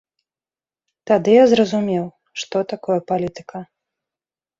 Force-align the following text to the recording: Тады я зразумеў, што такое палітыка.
Тады 1.09 1.31
я 1.35 1.43
зразумеў, 1.51 2.05
што 2.45 2.57
такое 2.73 2.97
палітыка. 3.13 3.59